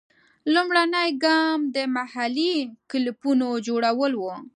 لومړنی 0.53 1.09
ګام 1.23 1.59
د 1.75 1.77
محلي 1.95 2.55
کلوپونو 2.91 3.47
جوړول 3.67 4.13
وو. 4.21 4.33